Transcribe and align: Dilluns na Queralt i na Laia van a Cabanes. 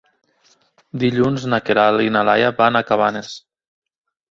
Dilluns 1.03 1.45
na 1.51 1.59
Queralt 1.67 2.05
i 2.07 2.15
na 2.17 2.25
Laia 2.31 2.51
van 2.63 2.83
a 2.83 2.85
Cabanes. 2.91 3.33